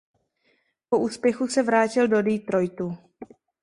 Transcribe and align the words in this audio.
Po 0.89 0.99
úspěchu 0.99 1.47
se 1.47 1.63
vrátil 1.63 2.07
do 2.07 2.21
Detroitu. 2.21 2.97